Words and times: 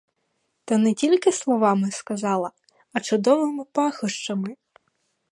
Та 0.65 0.93
тільки 0.93 1.29
не 1.29 1.33
словами 1.33 1.91
сказала, 1.91 2.51
а 2.93 2.99
чудовими 2.99 3.65
пахощами. 3.71 4.55